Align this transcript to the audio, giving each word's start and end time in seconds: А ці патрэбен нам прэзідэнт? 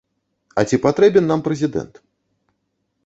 А 0.61 0.63
ці 0.71 0.79
патрэбен 0.85 1.29
нам 1.33 1.45
прэзідэнт? 1.49 2.03